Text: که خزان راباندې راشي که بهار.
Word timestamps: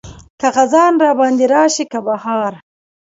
که 0.39 0.47
خزان 0.55 0.93
راباندې 1.03 1.45
راشي 1.53 1.85
که 1.91 1.99
بهار. 2.05 2.53